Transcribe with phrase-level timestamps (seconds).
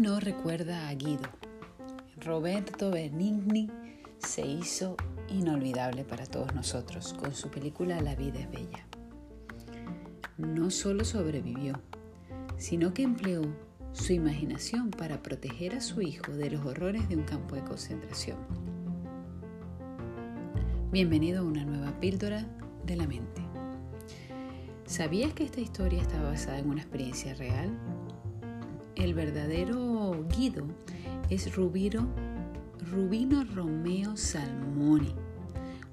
[0.00, 1.28] ¿Quién no recuerda a Guido?
[2.24, 3.70] Roberto Benigni
[4.16, 4.96] se hizo
[5.28, 8.86] inolvidable para todos nosotros con su película La vida es bella.
[10.38, 11.82] No solo sobrevivió,
[12.56, 13.42] sino que empleó
[13.92, 18.38] su imaginación para proteger a su hijo de los horrores de un campo de concentración.
[20.90, 22.46] Bienvenido a una nueva píldora
[22.86, 23.42] de la mente.
[24.86, 27.78] ¿Sabías que esta historia está basada en una experiencia real?
[29.00, 30.66] El verdadero Guido
[31.30, 32.06] es Rubino,
[32.90, 35.14] Rubino Romeo Salmoni,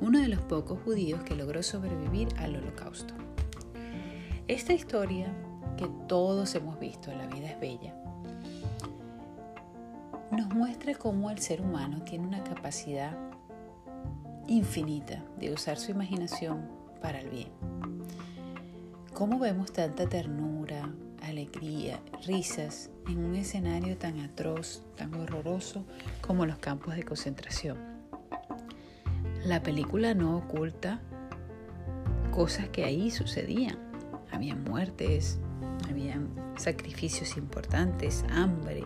[0.02, 3.14] uno de los pocos judíos que logró sobrevivir al holocausto.
[4.50, 5.34] Esta historia
[5.78, 7.96] que todos hemos visto, La vida es bella,
[10.30, 13.18] nos muestra cómo el ser humano tiene una capacidad
[14.48, 16.68] infinita de usar su imaginación
[17.02, 17.52] para el bien.
[19.14, 20.90] ¿Cómo vemos tanta ternura,
[21.28, 25.86] alegría, risas en un escenario tan atroz, tan horroroso
[26.22, 27.78] como los campos de concentración?
[29.46, 31.02] La película no oculta
[32.32, 33.78] cosas que ahí sucedían.
[34.32, 35.40] Había muertes,
[35.90, 36.20] había
[36.58, 38.84] sacrificios importantes, hambre,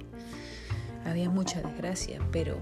[1.06, 2.58] había mucha desgracia, pero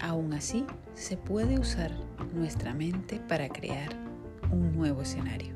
[0.00, 1.92] aún así se puede usar
[2.34, 3.88] nuestra mente para crear
[4.50, 5.53] un nuevo escenario.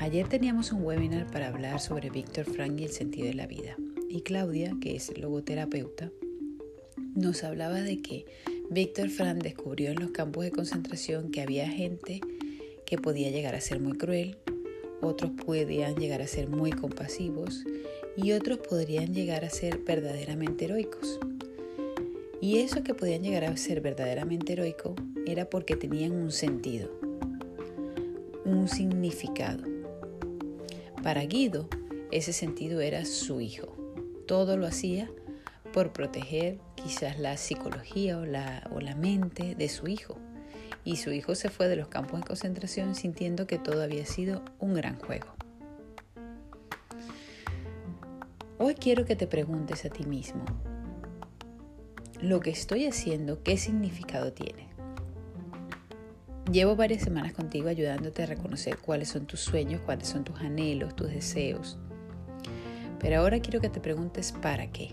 [0.00, 3.76] Ayer teníamos un webinar para hablar sobre Víctor Frank y el sentido de la vida.
[4.08, 6.12] Y Claudia, que es logoterapeuta,
[7.16, 8.24] nos hablaba de que
[8.70, 12.20] Víctor Frank descubrió en los campos de concentración que había gente
[12.86, 14.38] que podía llegar a ser muy cruel,
[15.02, 17.64] otros podían llegar a ser muy compasivos
[18.16, 21.18] y otros podrían llegar a ser verdaderamente heroicos.
[22.40, 24.94] Y eso que podían llegar a ser verdaderamente heroico
[25.26, 26.88] era porque tenían un sentido,
[28.44, 29.77] un significado.
[31.02, 31.68] Para Guido,
[32.10, 33.76] ese sentido era su hijo.
[34.26, 35.08] Todo lo hacía
[35.72, 40.18] por proteger quizás la psicología o la, o la mente de su hijo.
[40.84, 44.42] Y su hijo se fue de los campos de concentración sintiendo que todo había sido
[44.58, 45.28] un gran juego.
[48.58, 50.44] Hoy quiero que te preguntes a ti mismo,
[52.20, 54.77] ¿lo que estoy haciendo qué significado tiene?
[56.50, 60.96] Llevo varias semanas contigo ayudándote a reconocer cuáles son tus sueños, cuáles son tus anhelos,
[60.96, 61.78] tus deseos.
[62.98, 64.92] Pero ahora quiero que te preguntes ¿para qué?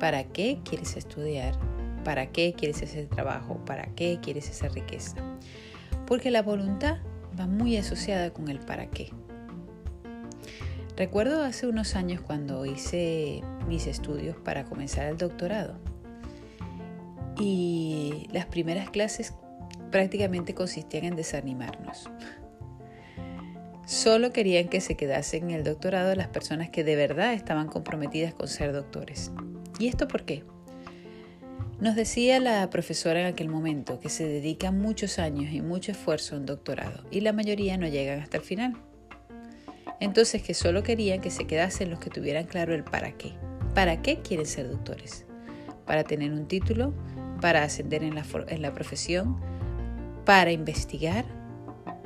[0.00, 1.54] ¿Para qué quieres estudiar?
[2.02, 3.64] ¿Para qué quieres ese trabajo?
[3.64, 5.14] ¿Para qué quieres esa riqueza?
[6.08, 6.98] Porque la voluntad
[7.38, 9.10] va muy asociada con el para qué.
[10.96, 15.78] Recuerdo hace unos años cuando hice mis estudios para comenzar el doctorado
[17.38, 19.32] y las primeras clases
[19.92, 22.10] prácticamente consistían en desanimarnos.
[23.86, 28.34] Solo querían que se quedasen en el doctorado las personas que de verdad estaban comprometidas
[28.34, 29.30] con ser doctores.
[29.78, 30.44] ¿Y esto por qué?
[31.78, 36.34] Nos decía la profesora en aquel momento que se dedican muchos años y mucho esfuerzo
[36.34, 38.76] a un doctorado y la mayoría no llegan hasta el final.
[40.00, 43.32] Entonces que solo querían que se quedasen los que tuvieran claro el para qué.
[43.74, 45.26] ¿Para qué quieren ser doctores?
[45.86, 46.94] Para tener un título,
[47.40, 49.40] para ascender en la, en la profesión,
[50.24, 51.24] para investigar,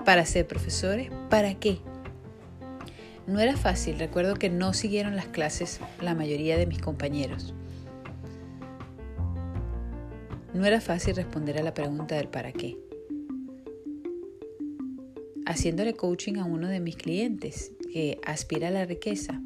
[0.05, 1.79] para ser profesores, ¿para qué?
[3.27, 7.55] No era fácil, recuerdo que no siguieron las clases la mayoría de mis compañeros.
[10.55, 12.79] No era fácil responder a la pregunta del para qué.
[15.45, 19.43] Haciéndole coaching a uno de mis clientes que aspira a la riqueza,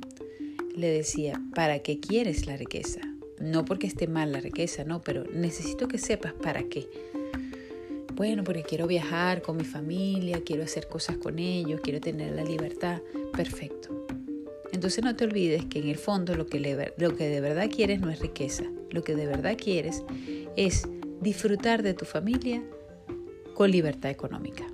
[0.76, 3.00] le decía, ¿para qué quieres la riqueza?
[3.40, 6.86] No porque esté mal la riqueza, no, pero necesito que sepas para qué.
[8.20, 12.44] Bueno, porque quiero viajar con mi familia, quiero hacer cosas con ellos, quiero tener la
[12.44, 13.00] libertad.
[13.32, 14.06] Perfecto.
[14.72, 16.60] Entonces no te olvides que en el fondo lo que,
[16.98, 18.64] lo que de verdad quieres no es riqueza.
[18.90, 20.04] Lo que de verdad quieres
[20.54, 20.86] es
[21.22, 22.62] disfrutar de tu familia
[23.54, 24.66] con libertad económica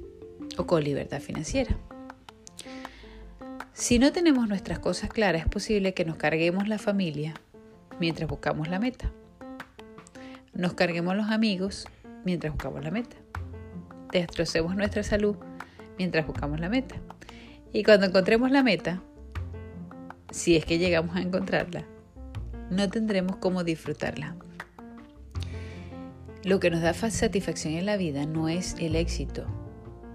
[0.56, 1.78] o con libertad financiera.
[3.74, 7.34] Si no tenemos nuestras cosas claras, es posible que nos carguemos la familia
[8.00, 9.12] mientras buscamos la meta.
[10.52, 11.86] Nos carguemos los amigos
[12.26, 13.16] mientras buscamos la meta
[14.12, 15.36] destrocemos nuestra salud
[15.98, 16.96] mientras buscamos la meta.
[17.72, 19.02] Y cuando encontremos la meta,
[20.30, 21.84] si es que llegamos a encontrarla,
[22.70, 24.36] no tendremos cómo disfrutarla.
[26.44, 29.46] Lo que nos da satisfacción en la vida no es el éxito,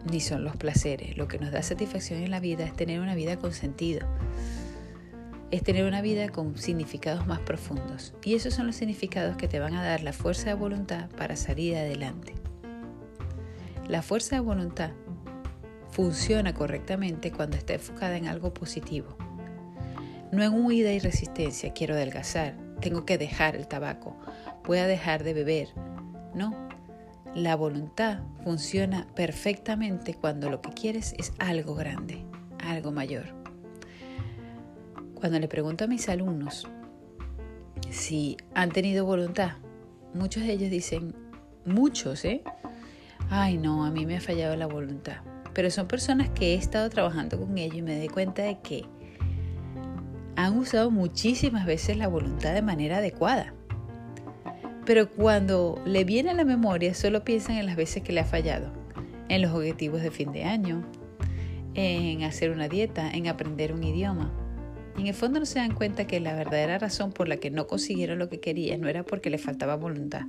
[0.09, 1.17] ni son los placeres.
[1.17, 4.07] Lo que nos da satisfacción en la vida es tener una vida con sentido,
[5.51, 8.13] es tener una vida con significados más profundos.
[8.23, 11.35] Y esos son los significados que te van a dar la fuerza de voluntad para
[11.35, 12.33] salir adelante.
[13.87, 14.91] La fuerza de voluntad
[15.89, 19.17] funciona correctamente cuando está enfocada en algo positivo.
[20.31, 24.15] no en huida y resistencia, quiero adelgazar, tengo que dejar el tabaco,
[24.63, 25.67] voy a dejar de beber.
[26.33, 26.55] No,
[27.35, 32.25] la voluntad funciona perfectamente cuando lo que quieres es algo grande,
[32.59, 33.40] algo mayor.
[35.21, 36.67] Cuando le pregunto a mis alumnos
[37.91, 39.51] si han tenido voluntad,
[40.15, 41.13] muchos de ellos dicen,
[41.63, 42.41] muchos, ¿eh?
[43.29, 45.17] Ay, no, a mí me ha fallado la voluntad.
[45.53, 48.85] Pero son personas que he estado trabajando con ellos y me doy cuenta de que
[50.35, 53.53] han usado muchísimas veces la voluntad de manera adecuada.
[54.87, 58.25] Pero cuando le viene a la memoria, solo piensan en las veces que le ha
[58.25, 58.71] fallado,
[59.29, 60.83] en los objetivos de fin de año,
[61.75, 64.40] en hacer una dieta, en aprender un idioma.
[64.97, 67.49] Y en el fondo no se dan cuenta que la verdadera razón por la que
[67.49, 70.23] no consiguieron lo que querían no era porque les faltaba voluntad,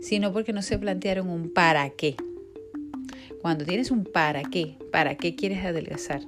[0.00, 2.16] sino porque no se plantearon un para qué.
[3.42, 6.22] Cuando tienes un para qué, ¿para qué quieres adelgazar?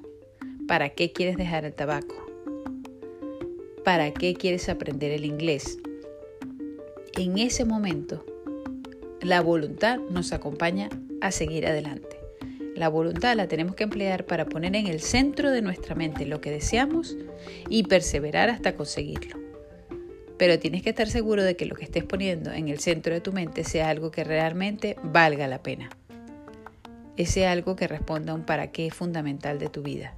[0.66, 2.14] ¿Para qué quieres dejar el tabaco?
[3.84, 5.78] ¿Para qué quieres aprender el inglés?
[7.18, 8.24] En ese momento,
[9.20, 10.88] la voluntad nos acompaña
[11.20, 12.21] a seguir adelante.
[12.74, 16.40] La voluntad la tenemos que emplear para poner en el centro de nuestra mente lo
[16.40, 17.16] que deseamos
[17.68, 19.38] y perseverar hasta conseguirlo.
[20.38, 23.20] Pero tienes que estar seguro de que lo que estés poniendo en el centro de
[23.20, 25.90] tu mente sea algo que realmente valga la pena
[27.16, 30.14] ese algo que responda a un para qué fundamental de tu vida,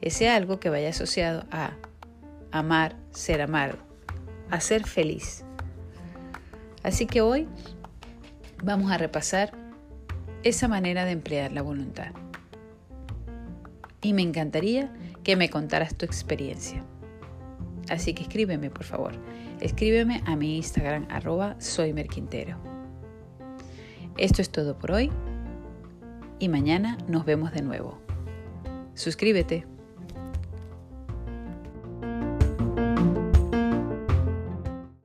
[0.00, 1.72] ese algo que vaya asociado a
[2.52, 3.76] amar, ser amado,
[4.50, 5.44] a ser feliz.
[6.82, 7.46] Así que hoy
[8.62, 9.52] vamos a repasar
[10.42, 12.12] esa manera de emplear la voluntad.
[14.02, 14.92] Y me encantaría
[15.22, 16.82] que me contaras tu experiencia.
[17.90, 19.12] Así que escríbeme, por favor.
[19.60, 21.94] Escríbeme a mi Instagram, arroba soy
[24.16, 25.10] Esto es todo por hoy
[26.38, 27.98] y mañana nos vemos de nuevo.
[28.94, 29.66] Suscríbete.